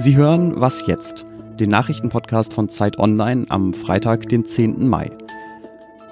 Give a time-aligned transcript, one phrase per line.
[0.00, 1.26] Sie hören Was jetzt?
[1.58, 4.88] Den Nachrichtenpodcast von Zeit Online am Freitag, den 10.
[4.88, 5.10] Mai.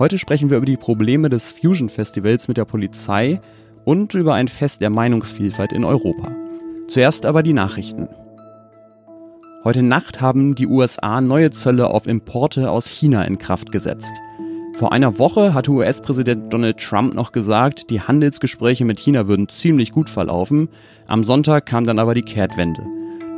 [0.00, 3.40] Heute sprechen wir über die Probleme des Fusion Festivals mit der Polizei
[3.84, 6.32] und über ein Fest der Meinungsvielfalt in Europa.
[6.88, 8.08] Zuerst aber die Nachrichten.
[9.62, 14.14] Heute Nacht haben die USA neue Zölle auf Importe aus China in Kraft gesetzt.
[14.74, 19.92] Vor einer Woche hatte US-Präsident Donald Trump noch gesagt, die Handelsgespräche mit China würden ziemlich
[19.92, 20.70] gut verlaufen.
[21.06, 22.82] Am Sonntag kam dann aber die Kehrtwende.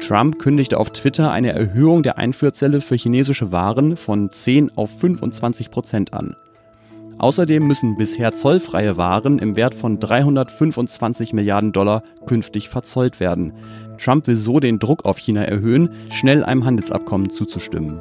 [0.01, 5.71] Trump kündigte auf Twitter eine Erhöhung der Einfuhrzelle für chinesische Waren von 10 auf 25
[5.71, 6.35] Prozent an.
[7.19, 13.55] Außerdem müssen bisher zollfreie Waren im Wert von 325 Milliarden Dollar künftig verzollt werden.
[13.99, 18.01] Trump will so den Druck auf China erhöhen, schnell einem Handelsabkommen zuzustimmen.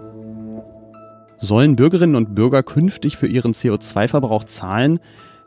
[1.40, 5.00] Sollen Bürgerinnen und Bürger künftig für ihren CO2-Verbrauch zahlen?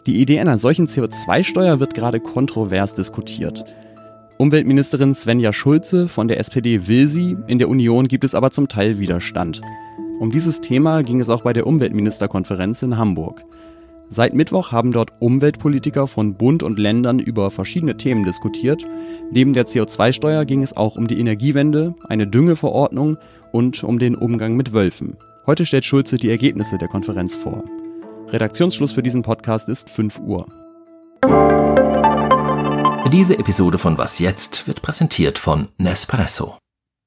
[0.07, 3.65] Die Idee einer solchen CO2-Steuer wird gerade kontrovers diskutiert.
[4.41, 8.69] Umweltministerin Svenja Schulze von der SPD will sie, in der Union gibt es aber zum
[8.69, 9.61] Teil Widerstand.
[10.19, 13.45] Um dieses Thema ging es auch bei der Umweltministerkonferenz in Hamburg.
[14.09, 18.83] Seit Mittwoch haben dort Umweltpolitiker von Bund und Ländern über verschiedene Themen diskutiert.
[19.31, 23.19] Neben der CO2-Steuer ging es auch um die Energiewende, eine Düngeverordnung
[23.53, 25.19] und um den Umgang mit Wölfen.
[25.47, 27.63] Heute stellt Schulze die Ergebnisse der Konferenz vor.
[28.29, 30.47] Redaktionsschluss für diesen Podcast ist 5 Uhr.
[33.13, 36.59] Diese Episode von Was jetzt wird präsentiert von Nespresso.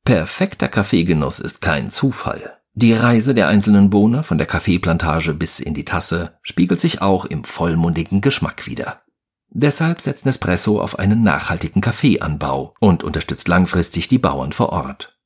[0.03, 2.57] Perfekter Kaffeegenuss ist kein Zufall.
[2.73, 7.23] Die Reise der einzelnen Bohne von der Kaffeeplantage bis in die Tasse spiegelt sich auch
[7.23, 9.01] im vollmundigen Geschmack wider.
[9.49, 15.17] Deshalb setzt Nespresso auf einen nachhaltigen Kaffeeanbau und unterstützt langfristig die Bauern vor Ort.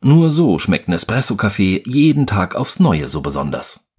[0.00, 3.90] Nur so schmeckt Nespresso-Kaffee jeden Tag aufs Neue so besonders.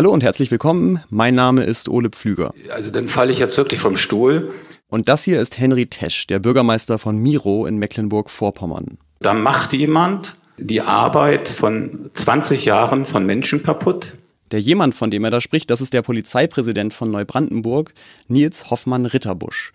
[0.00, 1.02] Hallo und herzlich willkommen.
[1.10, 2.54] Mein Name ist Ole Pflüger.
[2.70, 4.50] Also dann falle ich jetzt wirklich vom Stuhl.
[4.88, 8.96] Und das hier ist Henry Tesch, der Bürgermeister von Miro in Mecklenburg-Vorpommern.
[9.18, 14.16] Da macht jemand die Arbeit von 20 Jahren von Menschen kaputt.
[14.52, 17.92] Der jemand, von dem er da spricht, das ist der Polizeipräsident von Neubrandenburg,
[18.26, 19.74] Nils Hoffmann Ritterbusch.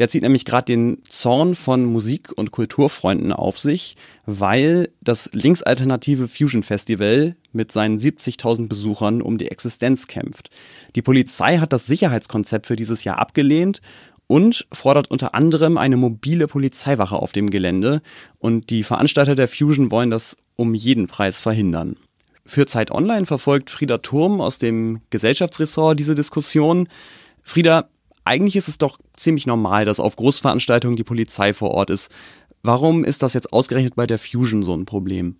[0.00, 6.26] Der zieht nämlich gerade den Zorn von Musik- und Kulturfreunden auf sich, weil das linksalternative
[6.26, 10.48] Fusion Festival mit seinen 70.000 Besuchern um die Existenz kämpft.
[10.94, 13.82] Die Polizei hat das Sicherheitskonzept für dieses Jahr abgelehnt
[14.26, 18.00] und fordert unter anderem eine mobile Polizeiwache auf dem Gelände.
[18.38, 21.98] Und die Veranstalter der Fusion wollen das um jeden Preis verhindern.
[22.46, 26.88] Für Zeit Online verfolgt Frieda Turm aus dem Gesellschaftsressort diese Diskussion.
[27.42, 27.90] Frieda,
[28.24, 32.10] eigentlich ist es doch ziemlich normal, dass auf Großveranstaltungen die Polizei vor Ort ist.
[32.62, 35.36] Warum ist das jetzt ausgerechnet bei der Fusion so ein Problem?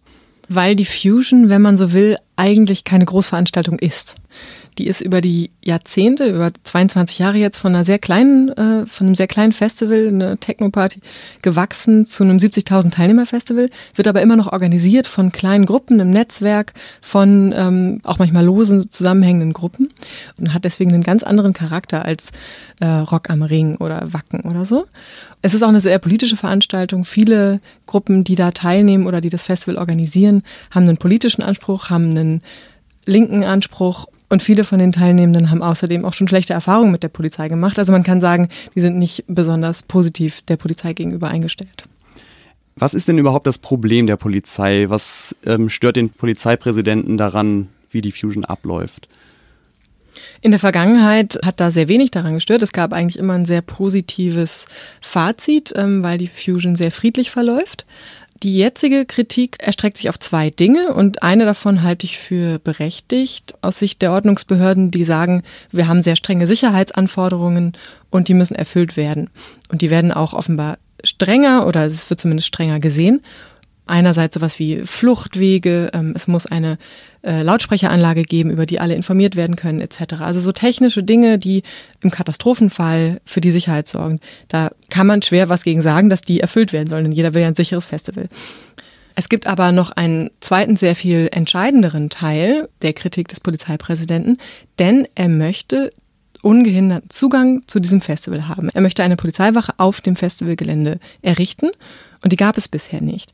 [0.48, 4.16] Weil die Fusion, wenn man so will, eigentlich keine Großveranstaltung ist.
[4.78, 9.08] Die ist über die Jahrzehnte, über 22 Jahre jetzt von einer sehr kleinen, äh, von
[9.08, 11.00] einem sehr kleinen Festival, eine Techno-Party,
[11.42, 16.72] gewachsen zu einem 70.000 Teilnehmer-Festival, wird aber immer noch organisiert von kleinen Gruppen im Netzwerk,
[17.02, 19.90] von ähm, auch manchmal losen zusammenhängenden Gruppen
[20.38, 22.30] und hat deswegen einen ganz anderen Charakter als
[22.80, 24.86] äh, Rock am Ring oder Wacken oder so.
[25.42, 27.04] Es ist auch eine sehr politische Veranstaltung.
[27.04, 32.10] Viele Gruppen, die da teilnehmen oder die das Festival organisieren, haben einen politischen Anspruch, haben
[32.30, 32.42] einen
[33.06, 37.08] linken Anspruch und viele von den Teilnehmenden haben außerdem auch schon schlechte Erfahrungen mit der
[37.08, 37.78] Polizei gemacht.
[37.78, 41.84] Also man kann sagen, die sind nicht besonders positiv der Polizei gegenüber eingestellt.
[42.76, 44.86] Was ist denn überhaupt das Problem der Polizei?
[44.88, 49.08] Was ähm, stört den Polizeipräsidenten daran, wie die Fusion abläuft?
[50.40, 52.62] In der Vergangenheit hat da sehr wenig daran gestört.
[52.62, 54.66] Es gab eigentlich immer ein sehr positives
[55.00, 57.84] Fazit, ähm, weil die Fusion sehr friedlich verläuft.
[58.42, 63.54] Die jetzige Kritik erstreckt sich auf zwei Dinge und eine davon halte ich für berechtigt
[63.60, 67.76] aus Sicht der Ordnungsbehörden, die sagen, wir haben sehr strenge Sicherheitsanforderungen
[68.08, 69.28] und die müssen erfüllt werden.
[69.68, 73.20] Und die werden auch offenbar strenger oder es wird zumindest strenger gesehen
[73.90, 76.78] einerseits sowas wie Fluchtwege, ähm, es muss eine
[77.22, 80.20] äh, Lautsprecheranlage geben, über die alle informiert werden können, etc.
[80.20, 81.62] Also so technische Dinge, die
[82.00, 84.20] im Katastrophenfall für die Sicherheit sorgen.
[84.48, 87.42] Da kann man schwer was gegen sagen, dass die erfüllt werden sollen, denn jeder will
[87.42, 88.28] ja ein sicheres Festival.
[89.16, 94.38] Es gibt aber noch einen zweiten, sehr viel entscheidenderen Teil der Kritik des Polizeipräsidenten,
[94.78, 95.90] denn er möchte
[96.42, 98.70] ungehinderten Zugang zu diesem Festival haben.
[98.70, 101.68] Er möchte eine Polizeiwache auf dem Festivalgelände errichten
[102.22, 103.32] und die gab es bisher nicht.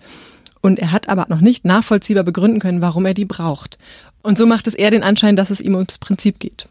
[0.60, 3.78] Und er hat aber noch nicht nachvollziehbar begründen können, warum er die braucht.
[4.22, 6.68] Und so macht es eher den Anschein, dass es ihm ums Prinzip geht.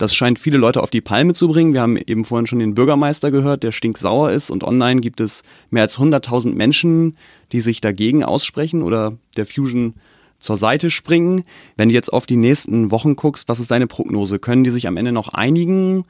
[0.00, 1.74] Das scheint viele Leute auf die Palme zu bringen.
[1.74, 4.48] Wir haben eben vorhin schon den Bürgermeister gehört, der stinksauer ist.
[4.48, 7.18] Und online gibt es mehr als 100.000 Menschen,
[7.52, 9.94] die sich dagegen aussprechen oder der Fusion
[10.38, 11.44] zur Seite springen.
[11.76, 14.38] Wenn du jetzt auf die nächsten Wochen guckst, was ist deine Prognose?
[14.38, 16.04] Können die sich am Ende noch einigen?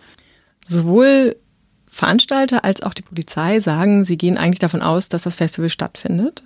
[0.64, 1.34] Sowohl
[1.90, 6.42] Veranstalter als auch die Polizei sagen, sie gehen eigentlich davon aus, dass das Festival stattfindet.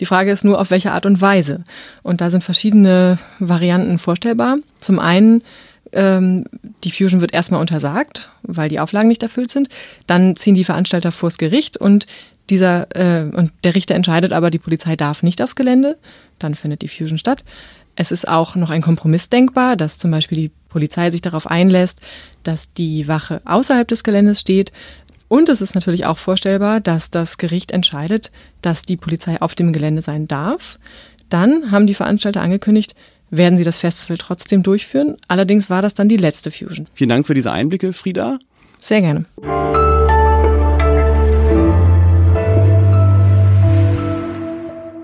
[0.00, 1.64] Die Frage ist nur, auf welche Art und Weise.
[2.02, 4.58] Und da sind verschiedene Varianten vorstellbar.
[4.80, 5.42] Zum einen,
[5.92, 6.44] ähm,
[6.84, 9.68] die Fusion wird erstmal untersagt, weil die Auflagen nicht erfüllt sind.
[10.06, 12.06] Dann ziehen die Veranstalter vors Gericht und
[12.50, 15.96] dieser äh, und der Richter entscheidet aber, die Polizei darf nicht aufs Gelände.
[16.38, 17.44] Dann findet die Fusion statt.
[17.94, 22.00] Es ist auch noch ein Kompromiss denkbar, dass zum Beispiel die Polizei sich darauf einlässt,
[22.42, 24.72] dass die Wache außerhalb des Geländes steht.
[25.28, 29.72] Und es ist natürlich auch vorstellbar, dass das Gericht entscheidet, dass die Polizei auf dem
[29.72, 30.78] Gelände sein darf.
[31.28, 32.94] Dann haben die Veranstalter angekündigt,
[33.30, 35.16] werden sie das Festival trotzdem durchführen.
[35.28, 36.86] Allerdings war das dann die letzte Fusion.
[36.94, 38.38] Vielen Dank für diese Einblicke, Frieda.
[38.78, 39.26] Sehr gerne.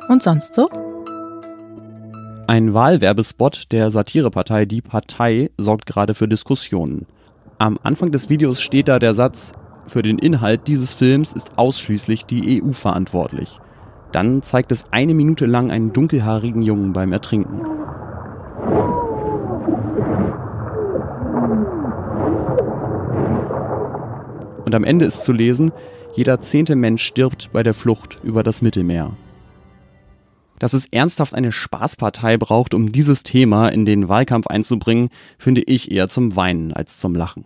[0.09, 0.88] Und sonst so?
[2.59, 7.07] Ein Wahlwerbespot der Satirepartei Die Partei sorgt gerade für Diskussionen.
[7.59, 9.53] Am Anfang des Videos steht da der Satz,
[9.87, 13.61] für den Inhalt dieses Films ist ausschließlich die EU verantwortlich.
[14.11, 17.61] Dann zeigt es eine Minute lang einen dunkelhaarigen Jungen beim Ertrinken.
[24.65, 25.71] Und am Ende ist zu lesen,
[26.17, 29.13] jeder zehnte Mensch stirbt bei der Flucht über das Mittelmeer.
[30.59, 35.93] Dass es ernsthaft eine Spaßpartei braucht, um dieses Thema in den Wahlkampf einzubringen, finde ich
[35.93, 37.45] eher zum Weinen als zum Lachen.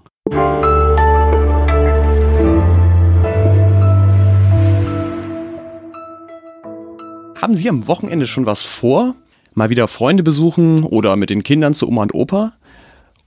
[7.41, 9.15] Haben Sie am Wochenende schon was vor?
[9.55, 12.55] Mal wieder Freunde besuchen oder mit den Kindern zu Oma und Opa?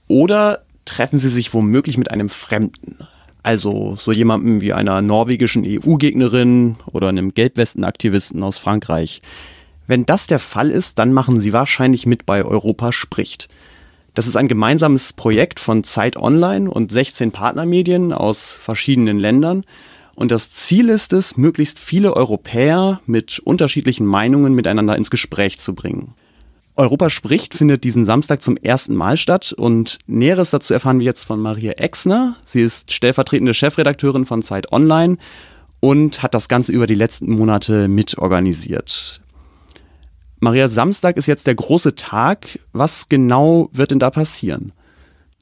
[0.07, 2.97] Oder treffen Sie sich womöglich mit einem Fremden?
[3.43, 9.21] Also so jemandem wie einer norwegischen EU-Gegnerin oder einem Gelbwestenaktivisten aus Frankreich.
[9.87, 13.49] Wenn das der Fall ist, dann machen Sie wahrscheinlich mit bei Europa spricht.
[14.15, 19.65] Das ist ein gemeinsames Projekt von Zeit Online und 16 Partnermedien aus verschiedenen Ländern.
[20.15, 25.75] Und das Ziel ist es, möglichst viele Europäer mit unterschiedlichen Meinungen miteinander ins Gespräch zu
[25.75, 26.13] bringen.
[26.77, 31.23] Europa spricht findet diesen Samstag zum ersten Mal statt und Näheres dazu erfahren wir jetzt
[31.23, 32.35] von Maria Exner.
[32.45, 35.17] Sie ist stellvertretende Chefredakteurin von Zeit Online
[35.79, 39.21] und hat das Ganze über die letzten Monate mitorganisiert.
[40.39, 42.59] Maria, Samstag ist jetzt der große Tag.
[42.73, 44.71] Was genau wird denn da passieren?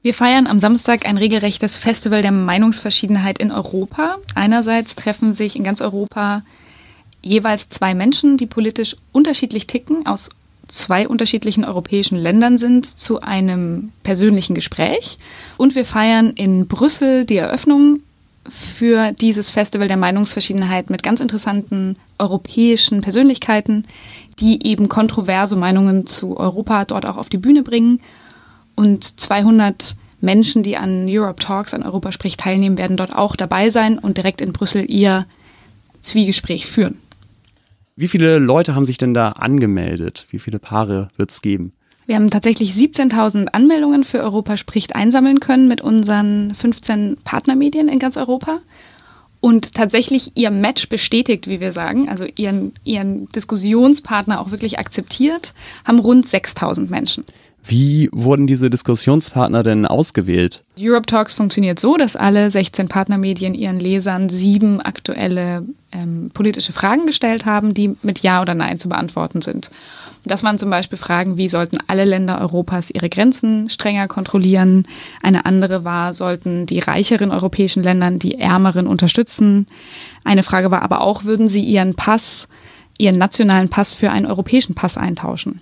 [0.02, 4.18] Wir feiern am Samstag ein regelrechtes Festival der Meinungsverschiedenheit in Europa.
[4.34, 6.42] Einerseits treffen sich in ganz Europa
[7.22, 10.28] jeweils zwei Menschen, die politisch unterschiedlich ticken, aus
[10.68, 15.18] zwei unterschiedlichen europäischen Ländern sind, zu einem persönlichen Gespräch.
[15.56, 18.00] Und wir feiern in Brüssel die Eröffnung
[18.48, 23.86] für dieses Festival der Meinungsverschiedenheit mit ganz interessanten europäischen Persönlichkeiten,
[24.40, 28.00] die eben kontroverse Meinungen zu Europa dort auch auf die Bühne bringen.
[28.74, 33.70] Und 200 Menschen, die an Europe Talks, an Europa spricht, teilnehmen, werden dort auch dabei
[33.70, 35.26] sein und direkt in Brüssel ihr
[36.02, 36.98] Zwiegespräch führen.
[37.96, 40.26] Wie viele Leute haben sich denn da angemeldet?
[40.30, 41.72] Wie viele Paare wird es geben?
[42.06, 47.98] Wir haben tatsächlich 17.000 Anmeldungen für Europa spricht einsammeln können mit unseren 15 Partnermedien in
[47.98, 48.60] ganz Europa
[49.44, 55.52] und tatsächlich ihr Match bestätigt, wie wir sagen, also ihren, ihren Diskussionspartner auch wirklich akzeptiert,
[55.84, 57.24] haben rund 6000 Menschen.
[57.66, 60.64] Wie wurden diese Diskussionspartner denn ausgewählt?
[60.78, 67.06] Europe Talks funktioniert so, dass alle 16 Partnermedien ihren Lesern sieben aktuelle ähm, politische Fragen
[67.06, 69.70] gestellt haben, die mit Ja oder Nein zu beantworten sind.
[70.24, 74.86] Das waren zum Beispiel Fragen wie, sollten alle Länder Europas ihre Grenzen strenger kontrollieren?
[75.22, 79.66] Eine andere war, sollten die reicheren europäischen Länder die ärmeren unterstützen?
[80.24, 82.48] Eine Frage war aber auch, würden sie ihren Pass,
[82.96, 85.60] ihren nationalen Pass für einen europäischen Pass eintauschen?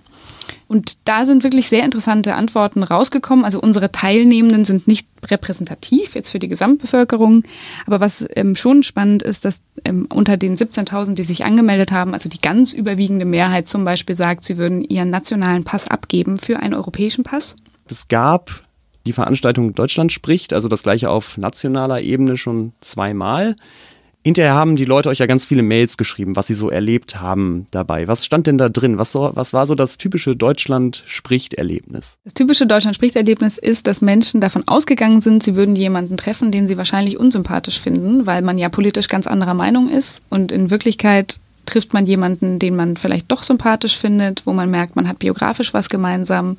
[0.67, 3.45] Und da sind wirklich sehr interessante Antworten rausgekommen.
[3.45, 7.43] Also unsere Teilnehmenden sind nicht repräsentativ jetzt für die Gesamtbevölkerung.
[7.85, 12.13] Aber was ähm, schon spannend ist, dass ähm, unter den 17.000, die sich angemeldet haben,
[12.13, 16.59] also die ganz überwiegende Mehrheit zum Beispiel sagt, sie würden ihren nationalen Pass abgeben für
[16.59, 17.55] einen europäischen Pass.
[17.89, 18.63] Es gab
[19.05, 23.55] die Veranstaltung Deutschland spricht, also das gleiche auf nationaler Ebene schon zweimal.
[24.25, 27.67] Hinterher haben die Leute euch ja ganz viele Mails geschrieben, was sie so erlebt haben
[27.71, 28.07] dabei.
[28.07, 28.97] Was stand denn da drin?
[28.97, 32.19] Was, so, was war so das typische Deutschland-Spricht-Erlebnis?
[32.23, 36.77] Das typische Deutschland-Spricht-Erlebnis ist, dass Menschen davon ausgegangen sind, sie würden jemanden treffen, den sie
[36.77, 40.21] wahrscheinlich unsympathisch finden, weil man ja politisch ganz anderer Meinung ist.
[40.29, 44.95] Und in Wirklichkeit trifft man jemanden, den man vielleicht doch sympathisch findet, wo man merkt,
[44.95, 46.55] man hat biografisch was gemeinsam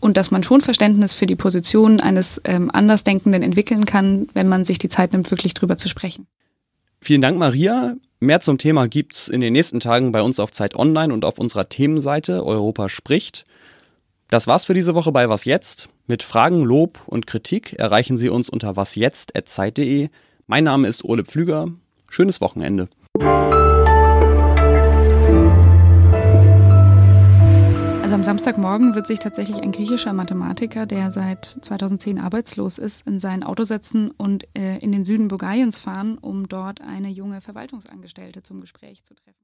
[0.00, 4.64] und dass man schon Verständnis für die Position eines ähm, Andersdenkenden entwickeln kann, wenn man
[4.64, 6.26] sich die Zeit nimmt, wirklich drüber zu sprechen.
[7.00, 7.96] Vielen Dank, Maria.
[8.18, 11.38] Mehr zum Thema gibt's in den nächsten Tagen bei uns auf Zeit Online und auf
[11.38, 13.44] unserer Themenseite Europa spricht.
[14.30, 15.88] Das war's für diese Woche bei Was Jetzt.
[16.06, 20.08] Mit Fragen, Lob und Kritik erreichen Sie uns unter wasjetzt.zeit.de.
[20.46, 21.68] Mein Name ist Ole Pflüger.
[22.10, 22.88] Schönes Wochenende.
[28.06, 33.18] Also am Samstagmorgen wird sich tatsächlich ein griechischer Mathematiker, der seit 2010 arbeitslos ist, in
[33.18, 38.44] sein Auto setzen und äh, in den Süden Bulgariens fahren, um dort eine junge Verwaltungsangestellte
[38.44, 39.34] zum Gespräch zu treffen.